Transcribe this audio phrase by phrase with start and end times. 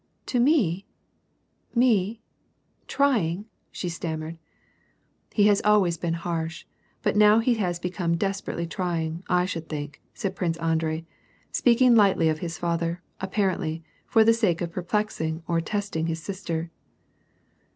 [0.33, 0.87] "To me—
[1.85, 2.23] me—
[2.97, 3.45] trying?"
[3.79, 4.39] she stammered."
[5.35, 6.65] He has always been harsh,
[7.03, 11.05] but now he has become desper ately trying, I should think," said Prince Andrei,
[11.51, 16.71] speaking lightly of his father, apparently, for the sake of perplexing or testing his sister.